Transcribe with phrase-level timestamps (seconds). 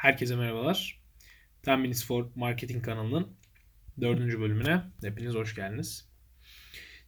[0.00, 1.00] Herkese merhabalar.
[1.68, 3.28] 10 Minutes for Marketing kanalının
[4.00, 6.08] dördüncü bölümüne hepiniz hoş geldiniz.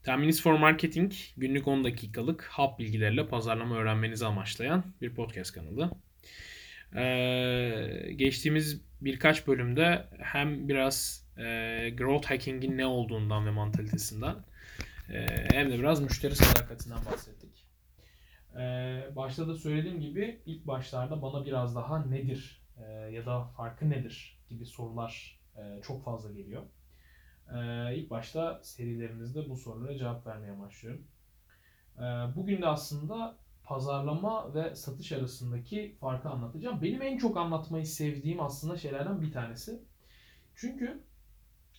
[0.08, 5.90] 10 Minutes for Marketing günlük 10 dakikalık hap bilgilerle pazarlama öğrenmenizi amaçlayan bir podcast kanalı.
[6.96, 11.42] Ee, geçtiğimiz birkaç bölümde hem biraz e,
[11.98, 14.36] growth hacking'in ne olduğundan ve mantalitesinden
[15.12, 17.64] e, hem de biraz müşteri sadakatinden bahsettik.
[18.56, 23.90] Ee, başta da söylediğim gibi ilk başlarda bana biraz daha nedir e, ya da farkı
[23.90, 26.62] nedir gibi sorular e, çok fazla geliyor.
[27.54, 31.06] E, ilk başta serilerimizde bu sorulara cevap vermeye başlıyorum.
[31.98, 32.02] E,
[32.36, 36.82] bugün de aslında pazarlama ve satış arasındaki farkı anlatacağım.
[36.82, 39.82] Benim en çok anlatmayı sevdiğim aslında şeylerden bir tanesi.
[40.54, 41.02] Çünkü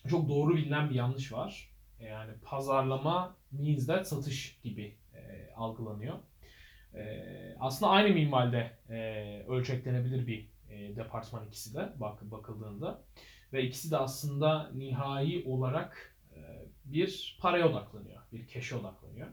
[0.08, 1.70] çok doğru bilinen bir yanlış var.
[2.00, 6.18] Yani pazarlama means that satış gibi e, algılanıyor.
[6.94, 7.24] E,
[7.60, 8.96] aslında aynı minvalde e,
[9.48, 10.53] ölçeklenebilir bir e,
[10.96, 13.02] departman ikisi de bak bakıldığında
[13.52, 19.28] ve ikisi de aslında nihai olarak e, bir paraya odaklanıyor, bir keşe odaklanıyor.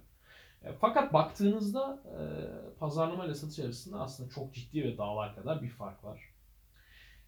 [0.63, 2.19] E, fakat baktığınızda e,
[2.79, 6.21] pazarlama ile satış arasında aslında çok ciddi ve dağlar kadar bir fark var.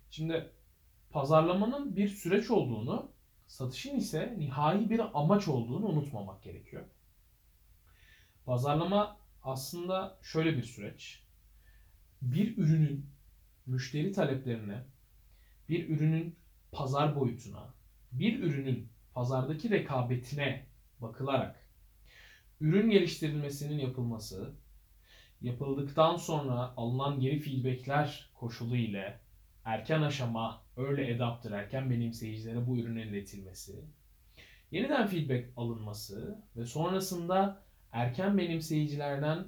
[0.09, 0.51] Şimdi
[1.09, 3.11] pazarlamanın bir süreç olduğunu,
[3.47, 6.83] satışın ise nihai bir amaç olduğunu unutmamak gerekiyor.
[8.45, 11.23] Pazarlama aslında şöyle bir süreç.
[12.21, 13.12] Bir ürünün
[13.65, 14.83] müşteri taleplerine,
[15.69, 16.35] bir ürünün
[16.71, 17.73] pazar boyutuna,
[18.11, 20.65] bir ürünün pazardaki rekabetine
[21.01, 21.63] bakılarak
[22.61, 24.53] ürün geliştirilmesinin yapılması,
[25.41, 29.19] yapıldıktan sonra alınan geri feedbackler koşulu ile
[29.65, 33.85] erken aşama early adapter, erken benimseyicilere bu ürünün iletilmesi,
[34.71, 39.47] yeniden feedback alınması ve sonrasında erken benimseyicilerden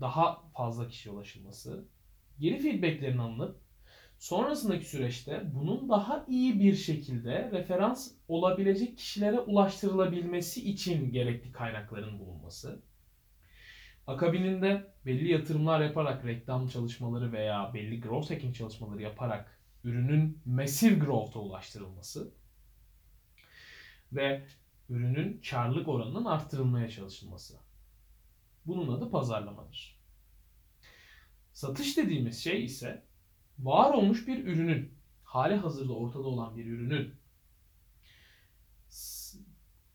[0.00, 1.84] daha fazla kişi ulaşılması
[2.40, 3.56] geri feedbacklerin alınıp
[4.18, 12.82] sonrasındaki süreçte bunun daha iyi bir şekilde referans olabilecek kişilere ulaştırılabilmesi için gerekli kaynakların bulunması.
[14.06, 21.40] Akabininde belli yatırımlar yaparak reklam çalışmaları veya belli growth hacking çalışmaları yaparak ürünün massive growth'a
[21.40, 22.30] ulaştırılması
[24.12, 24.46] ve
[24.88, 27.54] ürünün karlılık oranının arttırılmaya çalışılması.
[28.66, 29.99] Bunun adı pazarlamadır.
[31.52, 33.04] Satış dediğimiz şey ise
[33.58, 34.94] var olmuş bir ürünün,
[35.24, 37.14] hali hazırda ortada olan bir ürünün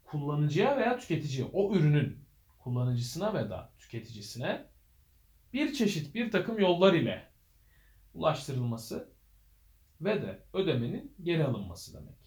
[0.03, 2.25] kullanıcıya veya tüketiciye, o ürünün
[2.59, 4.65] kullanıcısına veya tüketicisine
[5.53, 7.27] bir çeşit bir takım yollar ile
[8.13, 9.09] ulaştırılması
[10.01, 12.24] ve de ödemenin geri alınması demek.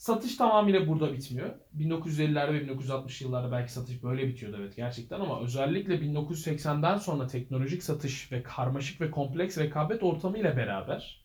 [0.00, 1.50] Satış tamamıyla burada bitmiyor.
[1.78, 7.82] 1950'lerde ve 1960 yıllarda belki satış böyle bitiyordu evet gerçekten ama özellikle 1980'den sonra teknolojik
[7.82, 11.24] satış ve karmaşık ve kompleks rekabet ortamı ile beraber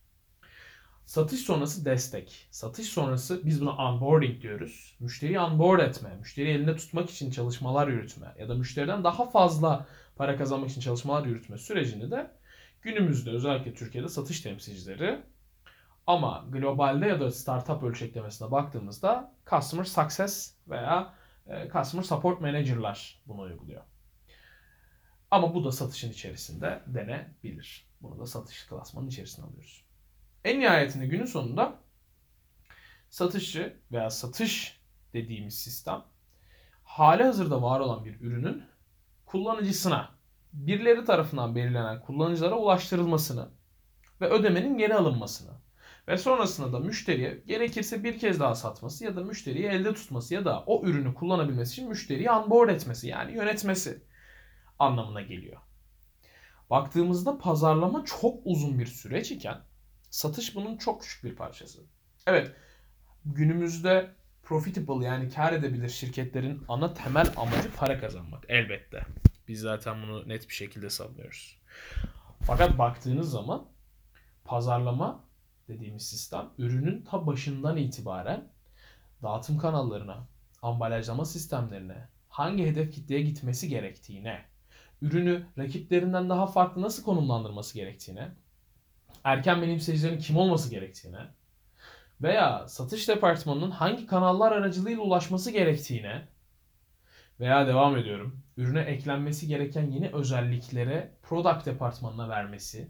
[1.05, 4.95] satış sonrası destek, satış sonrası biz buna onboarding diyoruz.
[4.99, 10.37] Müşteriyi onboard etme, müşteri elinde tutmak için çalışmalar yürütme ya da müşteriden daha fazla para
[10.37, 12.31] kazanmak için çalışmalar yürütme sürecini de
[12.81, 15.19] günümüzde özellikle Türkiye'de satış temsilcileri
[16.07, 21.13] ama globalde ya da startup ölçeklemesine baktığımızda Customer Success veya
[21.47, 23.81] e, Customer Support Manager'lar bunu uyguluyor.
[25.31, 27.87] Ama bu da satışın içerisinde denebilir.
[28.01, 29.85] Bunu da satış klasmanın içerisine alıyoruz.
[30.43, 31.79] En nihayetinde günün sonunda
[33.09, 34.81] satışçı veya satış
[35.13, 36.03] dediğimiz sistem
[36.83, 38.63] hali hazırda var olan bir ürünün
[39.25, 40.09] kullanıcısına
[40.53, 43.49] birileri tarafından belirlenen kullanıcılara ulaştırılmasını
[44.21, 45.64] ve ödemenin geri alınmasını
[46.07, 50.45] ve sonrasında da müşteriye gerekirse bir kez daha satması ya da müşteriyi elde tutması ya
[50.45, 54.03] da o ürünü kullanabilmesi için müşteriyi onboard etmesi yani yönetmesi
[54.79, 55.61] anlamına geliyor.
[56.69, 59.61] Baktığımızda pazarlama çok uzun bir süreç iken
[60.09, 61.81] satış bunun çok küçük bir parçası.
[62.27, 62.51] Evet
[63.25, 64.11] günümüzde
[64.43, 69.05] profitable yani kar edebilir şirketlerin ana temel amacı para kazanmak elbette.
[69.47, 71.57] Biz zaten bunu net bir şekilde savunuyoruz.
[72.41, 73.65] Fakat baktığınız zaman
[74.45, 75.24] pazarlama
[75.67, 78.47] dediğimiz sistem ürünün ta başından itibaren
[79.23, 80.27] dağıtım kanallarına,
[80.61, 84.45] ambalajlama sistemlerine, hangi hedef kitleye gitmesi gerektiğine,
[85.01, 88.31] ürünü rakiplerinden daha farklı nasıl konumlandırması gerektiğine,
[89.23, 91.27] erken benimseyicilerin kim olması gerektiğine
[92.21, 96.27] veya satış departmanının hangi kanallar aracılığıyla ulaşması gerektiğine
[97.39, 102.87] veya devam ediyorum, ürüne eklenmesi gereken yeni özelliklere product departmanına vermesi,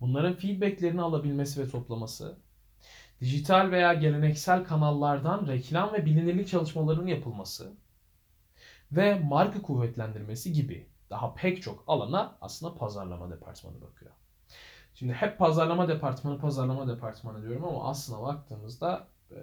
[0.00, 2.38] bunların feedbacklerini alabilmesi ve toplaması,
[3.20, 7.72] dijital veya geleneksel kanallardan reklam ve bilinirlik çalışmalarının yapılması
[8.92, 14.12] ve marka kuvvetlendirmesi gibi daha pek çok alana aslında pazarlama departmanı bakıyor.
[14.94, 19.36] Şimdi hep pazarlama departmanı, pazarlama departmanı diyorum ama aslına baktığımızda e,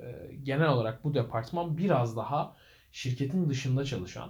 [0.43, 2.55] genel olarak bu departman biraz daha
[2.91, 4.29] şirketin dışında çalışan,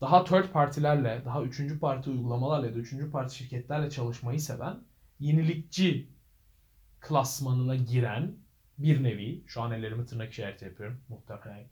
[0.00, 4.76] daha third partilerle, daha üçüncü parti uygulamalarla ya da üçüncü parti şirketlerle çalışmayı seven,
[5.20, 6.08] yenilikçi
[7.00, 8.36] klasmanına giren
[8.78, 11.66] bir nevi, şu an ellerimi tırnak işareti yapıyorum muhtemelen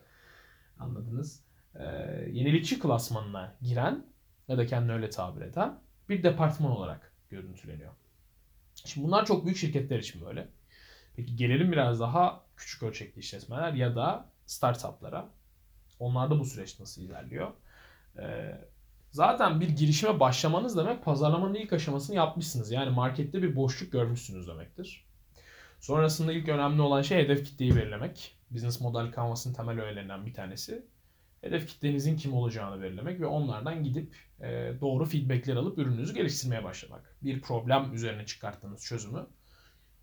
[0.78, 1.44] anladınız.
[1.74, 1.84] Ee,
[2.32, 4.06] yenilikçi klasmanına giren
[4.48, 7.92] ya da kendini öyle tabir eden bir departman olarak görüntüleniyor.
[8.84, 10.48] Şimdi bunlar çok büyük şirketler için böyle.
[11.16, 15.28] Peki gelelim biraz daha küçük ölçekli işletmeler ya da startuplara.
[15.98, 17.52] Onlarda bu süreç nasıl ilerliyor?
[18.18, 18.58] Ee,
[19.14, 22.70] zaten bir girişime başlamanız demek pazarlamanın ilk aşamasını yapmışsınız.
[22.70, 25.04] Yani markette bir boşluk görmüşsünüz demektir.
[25.80, 28.36] Sonrasında ilk önemli olan şey hedef kitleyi belirlemek.
[28.50, 30.86] Business model kanvasının temel öğelerinden bir tanesi.
[31.40, 37.16] Hedef kitlenizin kim olacağını belirlemek ve onlardan gidip e, doğru feedbackler alıp ürününüzü geliştirmeye başlamak.
[37.22, 39.26] Bir problem üzerine çıkarttığınız çözümü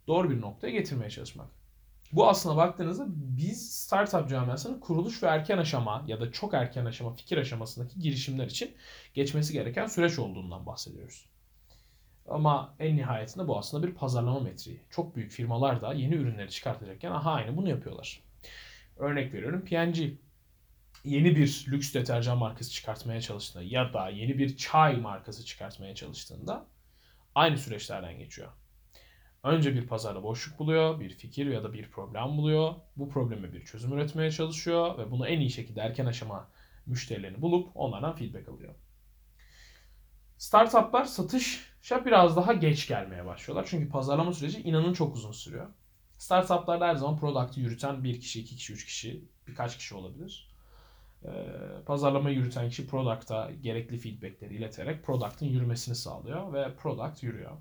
[0.08, 1.61] doğru bir noktaya getirmeye çalışmak.
[2.14, 7.14] Bu aslına baktığınızda biz startup camiasının kuruluş ve erken aşama ya da çok erken aşama
[7.14, 8.76] fikir aşamasındaki girişimler için
[9.14, 11.26] geçmesi gereken süreç olduğundan bahsediyoruz.
[12.28, 14.80] Ama en nihayetinde bu aslında bir pazarlama metriği.
[14.90, 18.24] Çok büyük firmalar da yeni ürünleri çıkartacakken aha aynı bunu yapıyorlar.
[18.98, 20.14] Örnek veriyorum P&G
[21.04, 26.66] yeni bir lüks deterjan markası çıkartmaya çalıştığında ya da yeni bir çay markası çıkartmaya çalıştığında
[27.36, 28.50] aynı süreçlerden geçiyor.
[29.44, 32.76] Önce bir pazarda boşluk buluyor, bir fikir ya da bir problem buluyor.
[32.96, 36.48] Bu probleme bir çözüm üretmeye çalışıyor ve bunu en iyi şekilde erken aşama
[36.86, 38.76] müşterilerini bulup onlardan feedback alıyor.
[40.38, 43.68] Startuplar satışa biraz daha geç gelmeye başlıyorlar.
[43.70, 45.68] Çünkü pazarlama süreci inanın çok uzun sürüyor.
[46.18, 50.52] Startuplarda her zaman product'ı yürüten bir kişi, iki kişi, üç kişi, birkaç kişi olabilir.
[51.26, 51.30] Ee,
[51.86, 57.52] pazarlama yürüten kişi product'a gerekli feedbackleri ileterek product'ın yürümesini sağlıyor ve product yürüyor.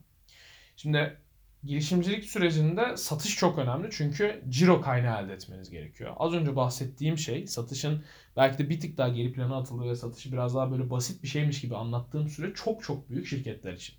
[0.77, 1.19] Şimdi
[1.64, 6.14] girişimcilik sürecinde satış çok önemli çünkü ciro kaynağı elde etmeniz gerekiyor.
[6.18, 8.04] Az önce bahsettiğim şey satışın
[8.36, 11.28] belki de bir tık daha geri plana atıldığı ve satışı biraz daha böyle basit bir
[11.28, 13.96] şeymiş gibi anlattığım süre çok çok büyük şirketler için.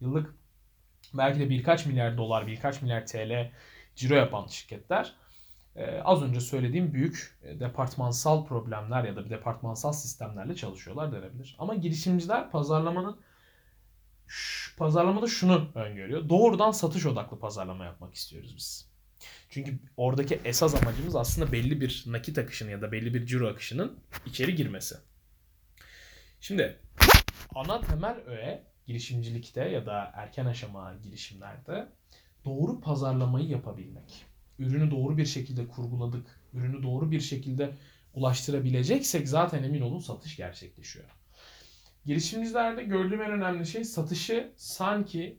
[0.00, 0.34] Yıllık
[1.14, 3.52] belki de birkaç milyar dolar, birkaç milyar TL
[3.96, 5.14] ciro yapan şirketler
[5.76, 11.56] ee, az önce söylediğim büyük e, departmansal problemler ya da bir departmansal sistemlerle çalışıyorlar denebilir.
[11.58, 13.20] Ama girişimciler pazarlamanın
[14.74, 16.28] şu, pazarlamada şunu öngörüyor.
[16.28, 18.90] Doğrudan satış odaklı pazarlama yapmak istiyoruz biz.
[19.50, 23.98] Çünkü oradaki esas amacımız aslında belli bir nakit akışının ya da belli bir ciro akışının
[24.26, 24.96] içeri girmesi.
[26.40, 26.78] Şimdi
[27.54, 31.88] ana temel öğe girişimcilikte ya da erken aşama girişimlerde
[32.44, 34.24] doğru pazarlamayı yapabilmek.
[34.58, 37.74] Ürünü doğru bir şekilde kurguladık, ürünü doğru bir şekilde
[38.14, 41.23] ulaştırabileceksek zaten emin olun satış gerçekleşiyor.
[42.06, 45.38] Girişimcilerde gördüğüm en önemli şey satışı sanki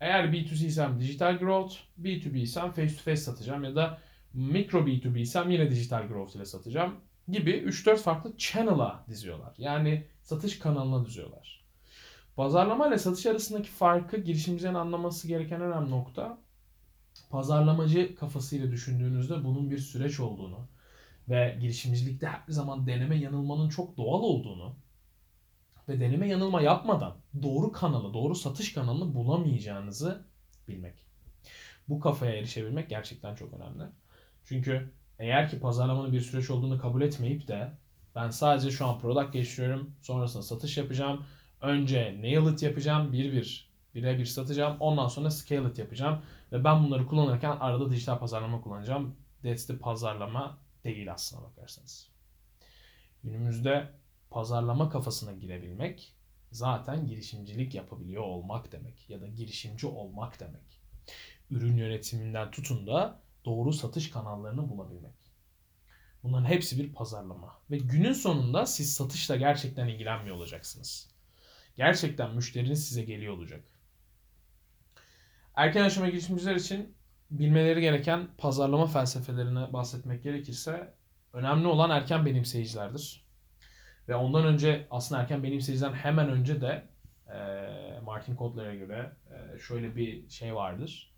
[0.00, 3.98] eğer B2C isem digital growth, B2B isem face to face satacağım ya da
[4.34, 6.94] mikro B2B isem yine digital growth ile satacağım
[7.28, 9.54] gibi 3-4 farklı channel'a diziyorlar.
[9.58, 11.64] Yani satış kanalına diziyorlar.
[12.36, 16.38] Pazarlama ile satış arasındaki farkı girişimcilerin anlaması gereken önemli nokta
[17.30, 20.68] pazarlamacı kafasıyla düşündüğünüzde bunun bir süreç olduğunu
[21.28, 24.76] ve girişimcilikte her zaman deneme yanılmanın çok doğal olduğunu
[25.88, 30.24] ve deneme yanılma yapmadan doğru kanalı, doğru satış kanalını bulamayacağınızı
[30.68, 30.94] bilmek.
[31.88, 33.82] Bu kafaya erişebilmek gerçekten çok önemli.
[34.44, 37.72] Çünkü eğer ki pazarlamanın bir süreç olduğunu kabul etmeyip de
[38.14, 41.24] ben sadece şu an product geçiriyorum, sonrasında satış yapacağım,
[41.60, 46.22] önce nail it yapacağım, bir bir birebir satacağım, ondan sonra scale it yapacağım
[46.52, 49.16] ve ben bunları kullanırken arada dijital pazarlama kullanacağım.
[49.42, 52.08] That's the pazarlama değil aslına bakarsanız.
[53.24, 53.88] Günümüzde
[54.30, 56.14] pazarlama kafasına girebilmek
[56.50, 60.80] zaten girişimcilik yapabiliyor olmak demek ya da girişimci olmak demek.
[61.50, 65.14] Ürün yönetiminden tutun da doğru satış kanallarını bulabilmek.
[66.22, 67.58] Bunların hepsi bir pazarlama.
[67.70, 71.10] Ve günün sonunda siz satışla gerçekten ilgilenmiyor olacaksınız.
[71.76, 73.64] Gerçekten müşteriniz size geliyor olacak.
[75.54, 76.94] Erken aşama girişimciler için
[77.30, 80.94] bilmeleri gereken pazarlama felsefelerine bahsetmek gerekirse
[81.32, 83.27] önemli olan erken benimseyicilerdir.
[84.08, 86.84] Ve ondan önce aslında erken benimseyiciden hemen önce de
[88.04, 89.12] Martin Kotler'e göre
[89.68, 91.12] şöyle bir şey vardır.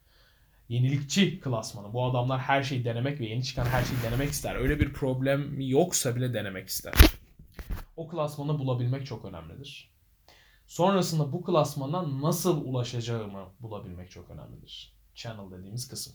[0.69, 1.93] Yenilikçi klasmanı.
[1.93, 4.57] Bu adamlar her şeyi denemek ve yeni çıkan her şeyi denemek ister.
[4.57, 6.95] Öyle bir problem yoksa bile denemek ister.
[7.97, 9.91] O klasmanı bulabilmek çok önemlidir.
[10.67, 14.93] Sonrasında bu klasmana nasıl ulaşacağımı bulabilmek çok önemlidir.
[15.15, 16.15] Channel dediğimiz kısım.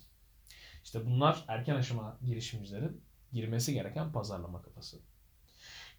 [0.83, 3.01] İşte bunlar erken aşama girişimcilerin
[3.31, 4.97] girmesi gereken pazarlama kafası.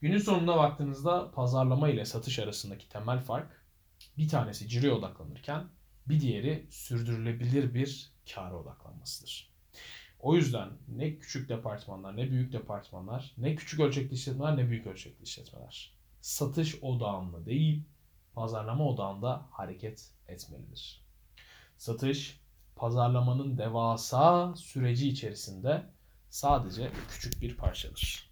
[0.00, 3.65] Günün sonunda baktığınızda pazarlama ile satış arasındaki temel fark
[4.19, 5.65] bir tanesi ciroya odaklanırken
[6.09, 9.50] Bir diğeri sürdürülebilir bir kâra odaklanmasıdır.
[10.21, 15.25] O yüzden ne küçük departmanlar, ne büyük departmanlar, ne küçük ölçekli işletmeler, ne büyük ölçekli
[15.25, 17.83] işletmeler satış odağında değil,
[18.35, 21.03] pazarlama odağında hareket etmelidir.
[21.76, 22.41] Satış,
[22.76, 25.87] pazarlamanın devasa süreci içerisinde
[26.31, 28.25] sadece küçük bir parçadır.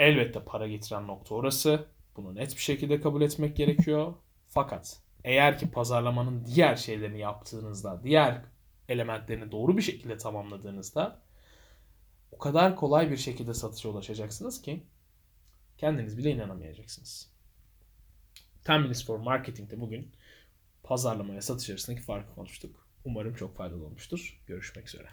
[0.00, 1.86] Elbette para getiren nokta orası.
[2.16, 4.14] Bunu net bir şekilde kabul etmek gerekiyor.
[4.48, 8.42] Fakat eğer ki pazarlamanın diğer şeylerini yaptığınızda, diğer
[8.88, 11.22] elementlerini doğru bir şekilde tamamladığınızda
[12.32, 14.82] o kadar kolay bir şekilde satışa ulaşacaksınız ki
[15.78, 17.32] kendiniz bile inanamayacaksınız.
[18.68, 20.12] 10 Minutes for Marketing'de bugün
[20.82, 22.86] pazarlama ve satış arasındaki farkı konuştuk.
[23.04, 24.42] Umarım çok faydalı olmuştur.
[24.46, 25.08] Görüşmek üzere.